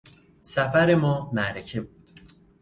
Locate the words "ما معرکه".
0.95-1.81